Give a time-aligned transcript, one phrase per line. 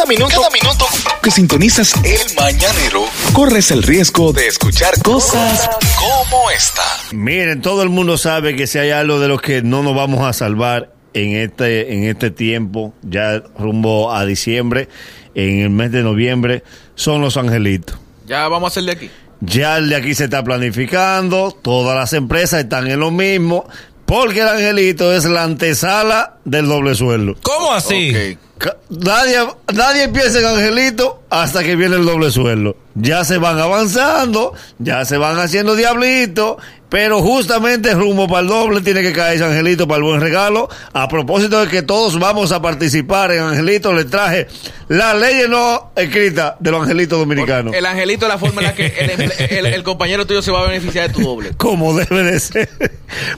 [0.00, 0.86] Cada minuto, cada minuto
[1.22, 3.04] que sintonizas el mañanero,
[3.34, 5.68] corres el riesgo de escuchar cosas
[5.98, 6.82] como esta.
[7.12, 10.26] Miren, todo el mundo sabe que si hay algo de lo que no nos vamos
[10.26, 14.88] a salvar en este, en este tiempo, ya rumbo a diciembre,
[15.34, 16.64] en el mes de noviembre,
[16.94, 17.98] son los angelitos.
[18.26, 19.10] Ya vamos a hacer de aquí.
[19.40, 23.68] Ya el de aquí se está planificando, todas las empresas están en lo mismo,
[24.06, 27.36] porque el angelito es la antesala del doble sueldo.
[27.42, 28.12] ¿Cómo así?
[28.16, 28.49] Ok.
[28.90, 29.38] Nadie,
[29.72, 32.76] nadie piensa en Angelito hasta que viene el doble sueldo.
[32.94, 36.56] Ya se van avanzando, ya se van haciendo diablitos,
[36.90, 40.68] pero justamente rumbo para el doble tiene que caer Angelito para el buen regalo.
[40.92, 44.48] A propósito de que todos vamos a participar en Angelito, le traje
[44.88, 47.72] la ley no escrita de los angelitos dominicanos.
[47.74, 50.50] El angelito es la forma en la que el, emple- el- el compañero tuyo se
[50.50, 51.52] va a beneficiar de tu doble.
[51.56, 52.68] como debe de ser.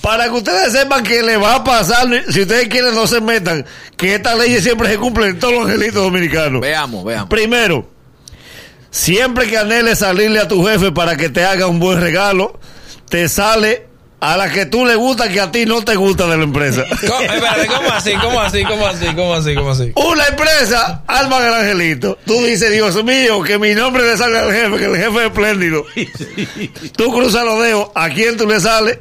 [0.00, 3.64] Para que ustedes sepan que le va a pasar, si ustedes quieren no se metan,
[3.96, 6.60] que estas leyes siempre se cumplen en todos los angelitos dominicanos.
[6.60, 7.28] Veamos, veamos.
[7.30, 7.88] Primero,
[8.90, 12.58] siempre que anheles salirle a tu jefe para que te haga un buen regalo,
[13.08, 13.86] te sale
[14.20, 16.84] a la que tú le gusta que a ti no te gusta de la empresa.
[17.06, 18.14] ¿Cómo, espérate, ¿cómo así?
[18.14, 18.64] ¿Cómo así?
[18.64, 19.06] ¿Cómo así?
[19.14, 19.54] ¿Cómo así?
[19.54, 19.92] ¿Cómo así?
[19.94, 22.18] Una empresa arma el angelito.
[22.24, 25.26] Tú dices, Dios mío, que mi nombre le salga al jefe, que el jefe es
[25.26, 25.84] espléndido.
[26.96, 28.98] Tú cruzas los dedos, ¿a quién tú le sales?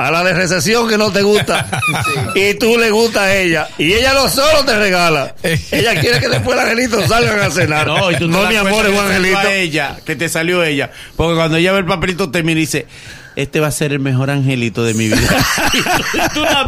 [0.00, 1.66] A la de recesión que no te gusta.
[2.34, 3.68] Y tú le gusta a ella.
[3.76, 5.34] Y ella no solo te regala.
[5.42, 7.86] Ella quiere que después el angelito salgan a cenar.
[7.86, 9.38] No, y tú no das mi amor, es un angelito.
[9.38, 10.90] a ella, que te salió ella.
[11.16, 12.86] Porque cuando ella ve el papelito te mira y dice,
[13.36, 15.38] este va a ser el mejor angelito de mi vida.
[15.72, 16.66] Y tú la.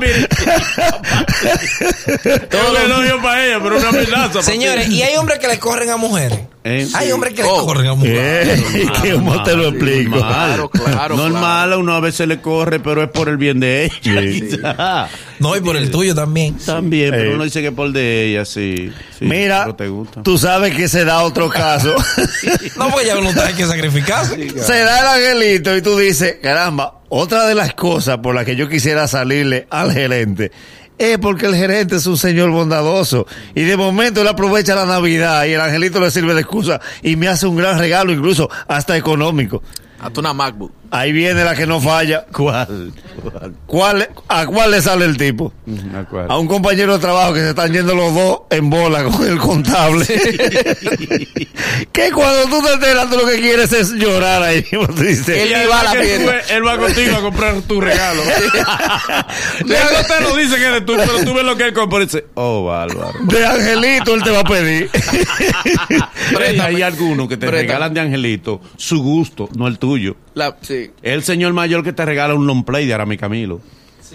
[2.50, 4.42] Todo lo para ella, pero una amenaza.
[4.42, 6.40] Señores, y hay hombres que le corren a mujeres.
[6.64, 7.12] Eh, Hay sí.
[7.12, 7.66] hombres que le Oh.
[7.66, 8.60] corren a mujeres.
[8.74, 10.16] Eh, ¿Cómo te lo explico?
[10.18, 11.80] Claro, claro, Normal, claro.
[11.80, 15.08] uno a veces le corre, pero es por el bien de ella.
[15.40, 16.56] No, y por el tuyo también.
[16.58, 17.34] También, pero Eh.
[17.34, 18.92] uno dice que por de ella, sí.
[19.18, 20.22] sí, Mira, pero te gusta.
[20.22, 21.94] tú sabes que se da otro caso.
[22.76, 24.50] No, porque ya uno hay que sacrificarse.
[24.60, 28.56] se da el angelito y tú dices, caramba, otra de las cosas por las que
[28.56, 30.50] yo quisiera salirle al gerente
[30.96, 35.44] es porque el gerente es un señor bondadoso y de momento él aprovecha la Navidad
[35.44, 38.96] y el angelito le sirve de excusa y me hace un gran regalo, incluso hasta
[38.96, 39.62] económico.
[40.00, 40.72] Hasta una MacBook.
[40.94, 42.26] Ahí viene la que no falla.
[42.30, 42.92] ¿Cuál?
[43.22, 43.54] ¿Cuál?
[43.66, 45.50] ¿Cuál, ¿A cuál le sale el tipo?
[45.98, 46.26] ¿A cuál?
[46.30, 49.38] A un compañero de trabajo que se están yendo los dos en bola con el
[49.38, 50.04] contable.
[51.92, 54.64] que cuando tú te enteras, tú lo que quieres es llorar ahí.
[54.72, 58.22] mismo, tú dices, Él va a la tú- Él va contigo a comprar tu regalo.
[58.22, 62.00] él no te lo dice que eres tú, pero tú ves lo que él compra
[62.00, 63.12] y dice, oh, bárbaro.
[63.22, 64.90] de angelito él te va a pedir.
[66.38, 67.62] Hay, hay algunos que te Préstame.
[67.62, 70.16] regalan de angelito su gusto, no el tuyo.
[70.34, 70.81] La, sí.
[71.02, 73.60] El señor mayor que te regala un long play de Arami Camilo.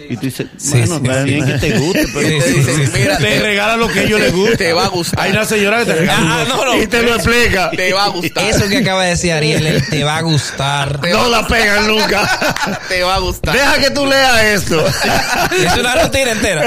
[0.08, 1.30] Y tú dices, Sí, bueno, sí, está sí.
[1.30, 2.92] bien que te guste, pero Sí, Te sí, dice, sí, sí.
[2.94, 4.56] mira, te te, regala lo que a ellos les gusta.
[4.56, 5.20] te va a gustar.
[5.20, 6.82] Hay una señora que te regala Ah, no, no.
[6.82, 7.70] y te lo explica.
[7.70, 8.44] Te va a gustar.
[8.44, 11.00] Eso que acaba de decir Ariel, él te va a gustar.
[11.08, 12.80] No la pegan nunca.
[12.88, 13.54] te va a gustar.
[13.54, 14.84] Deja que tú leas esto.
[14.86, 16.62] Es una rutina entera.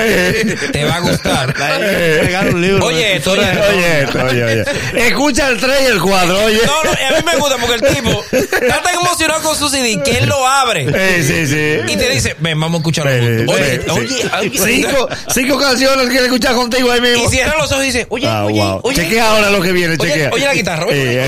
[0.72, 1.54] Te va a gustar.
[1.54, 2.86] Te regala un libro.
[2.86, 4.64] Oye, esto Oye, esto, oye, oye.
[5.08, 6.60] Escucha el 3 y el 4, oye.
[6.66, 10.00] No, no, a mí me gusta porque el tipo está tan emocionado con su CD
[10.04, 11.94] que él lo abre Eh, sí, sí.
[11.94, 13.21] y te dice, ven, vamos a escucharlo Eh.
[13.22, 17.26] Oye, eh, oye, cinco, cinco canciones que escuchar contigo ahí mismo.
[17.26, 18.80] Y cierra los ojos y dice, oye, Ah, oye, wow.
[18.84, 18.96] oye.
[18.96, 20.30] Chequea ahora lo que viene, Oye, chequea.
[20.34, 21.28] oye la guitarra, oye.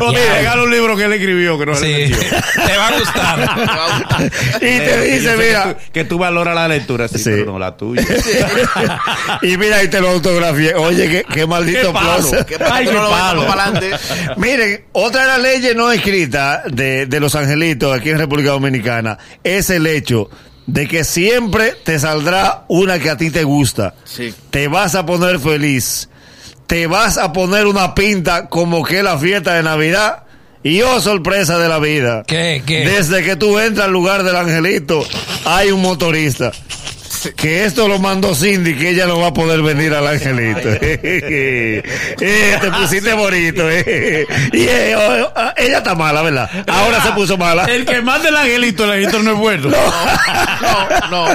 [0.00, 4.30] Oye, regala un libro que él escribió, que no se le te va a gustar.
[4.56, 5.64] Y te Eh, dice, mira.
[5.64, 7.30] Que tú, que tú valoras la lectura, sí, Sí.
[7.30, 8.02] pero no la tuya.
[9.42, 10.74] y mira, y te lo autografié.
[10.74, 12.28] Oye, qué, qué maldito Qué palo.
[12.30, 12.44] plus.
[12.44, 13.46] ¿Qué pasa Ay, que qué palo.
[14.36, 19.18] Miren, otra de las leyes no escritas de, de los angelitos aquí en República Dominicana
[19.44, 19.99] es el hecho
[20.66, 23.94] de que siempre te saldrá una que a ti te gusta.
[24.04, 24.34] Sí.
[24.50, 26.08] Te vas a poner feliz.
[26.66, 30.24] Te vas a poner una pinta como que es la fiesta de Navidad.
[30.62, 32.22] Y oh, sorpresa de la vida.
[32.26, 32.84] ¿Qué, qué?
[32.84, 35.04] Desde que tú entras al lugar del angelito,
[35.46, 36.52] hay un motorista.
[37.36, 40.68] Que esto lo mandó Cindy, que ella no va a poder venir al angelito.
[42.22, 43.68] Eh, te pusiste bonito.
[43.70, 44.26] eh.
[44.52, 46.48] Y eh, oh, oh, ella está mala, ¿verdad?
[46.66, 47.64] Ahora se puso mala.
[47.64, 49.70] El que manda el angelito, el angelito no es bueno.
[51.10, 51.26] No, no.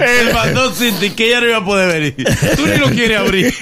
[0.00, 2.36] El mandó Cinti que ella no iba a poder venir.
[2.56, 3.54] Tú ni lo quieres abrir.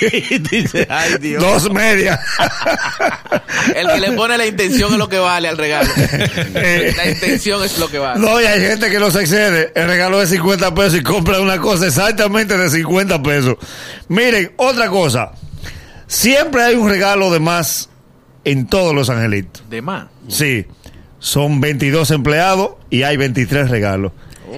[0.50, 1.42] Dice, ay Dios.
[1.42, 2.18] Dos medias.
[3.80, 5.88] El que le pone la intención es lo que vale al regalo.
[6.54, 8.20] La intención es lo que vale.
[8.20, 9.72] No, y hay gente que no se excede.
[9.74, 13.56] El regalo de 50 pesos y compra una cosa exactamente de 50 pesos.
[14.08, 15.32] Miren, otra cosa.
[16.06, 17.88] Siempre hay un regalo de más
[18.44, 19.62] en todos los angelitos.
[19.68, 20.06] De más.
[20.28, 20.66] Sí.
[21.18, 24.12] Son 22 empleados y hay 23 regalos.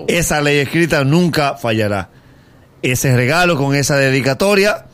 [0.09, 2.11] Esa ley escrita nunca fallará.
[2.83, 4.87] ese regalo con esa dedicatoria.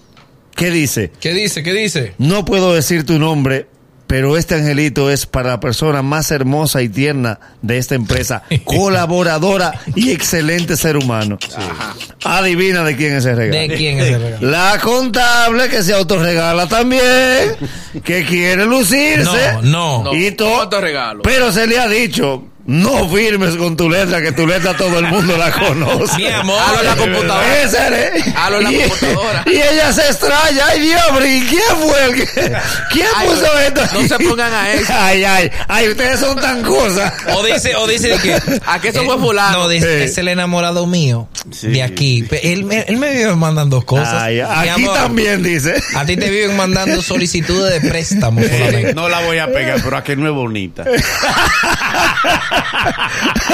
[0.55, 1.13] ¿Qué dice?
[1.21, 1.63] ¿Qué dice?
[1.63, 2.15] ¿Qué dice?
[2.19, 3.67] No puedo decir tu nombre,
[4.07, 9.81] pero este angelito es para la persona más hermosa y tierna de esta empresa, colaboradora
[9.95, 11.39] y excelente ser humano.
[12.25, 13.69] Adivina de quién es el regalo.
[13.69, 14.51] ¿De quién es el regalo?
[14.51, 17.57] La contable que se autorregala también,
[18.05, 19.53] que quiere lucirse.
[19.63, 20.05] No, no.
[20.05, 20.69] No, Y todo.
[21.23, 25.07] Pero se le ha dicho, no firmes con tu letra, que tu letra todo el
[25.07, 26.17] mundo la conoce.
[26.19, 26.61] Mi amor.
[26.67, 27.63] Halo en la computadora.
[27.63, 28.25] Esa eres.
[28.37, 29.45] Halo en la Y- computadora.
[29.47, 30.67] Y ella se extraña.
[30.69, 32.27] Ay, Dios, ¿y quién fue el que.?
[32.93, 33.83] ¿Quién Ay, puso esto?
[33.95, 34.93] no se pongan a eso.
[34.97, 37.13] Ay, ay, ay, ustedes son tan cosas.
[37.37, 38.61] O dice, o dice de que.
[38.67, 39.59] ¿A qué eso fue fulano?
[39.61, 40.05] No, dice, Sí.
[40.05, 41.69] es el enamorado mío Sí.
[41.69, 42.27] de aquí.
[42.43, 44.23] Él, me- él me vive mandando cosas.
[44.23, 45.81] Ay, aquí amor, también dice.
[45.95, 48.95] A ti te viven mandando solicitudes de préstamo solamente.
[48.95, 50.85] No la voy a pegar, pero a que no es bonita.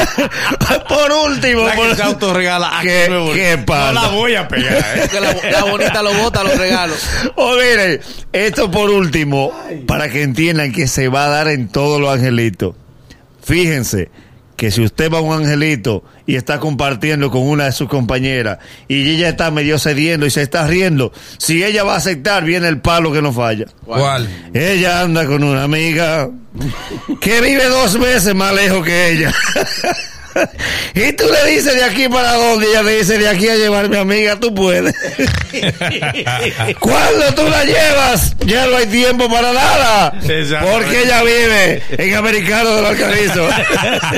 [0.89, 4.47] Por último, La por- que se autorregala, a ¿Qué- no qué No la voy a
[4.49, 5.09] pegar, ¿eh?
[5.43, 6.97] La, la bonita lo bota los regalos.
[7.37, 8.01] Oh, miren,
[8.33, 9.53] esto por último,
[9.87, 12.75] para que entiendan que se va a dar en todos los angelitos.
[13.43, 14.11] Fíjense
[14.63, 18.59] que si usted va a un angelito y está compartiendo con una de sus compañeras
[18.87, 22.69] y ella está medio cediendo y se está riendo, si ella va a aceptar, viene
[22.69, 23.67] el palo que no falla.
[23.85, 24.29] ¿Cuál?
[24.55, 26.31] Ella anda con una amiga
[27.21, 29.35] que vive dos veces más lejos que ella.
[30.95, 33.89] Y tú le dices de aquí para dónde, ella le dice de aquí a llevar
[33.89, 34.95] mi amiga, tú puedes.
[36.81, 40.13] Cuando tú la llevas, ya no hay tiempo para nada.
[40.73, 43.49] Porque ella vive en Americano del Alcalizo.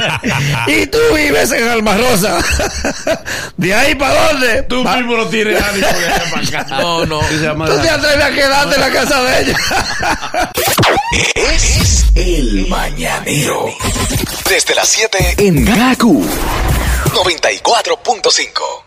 [0.67, 2.39] y tú vives en Alma Rosa.
[3.57, 4.63] ¿De ahí para dónde?
[4.65, 6.67] Tú Pa- mismo lo tienes ánimo de allá para acá.
[6.81, 7.21] No, no.
[7.21, 9.57] ¿Tú te atreves a quedarte en la casa de ella?
[11.37, 13.67] Es el mañanero.
[14.49, 15.65] Desde las 7 en
[16.05, 18.84] Gaku 94.5.